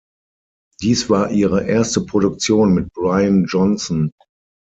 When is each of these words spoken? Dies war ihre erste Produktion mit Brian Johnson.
Dies 0.81 1.11
war 1.11 1.29
ihre 1.29 1.67
erste 1.67 2.01
Produktion 2.03 2.73
mit 2.73 2.91
Brian 2.91 3.45
Johnson. 3.45 4.09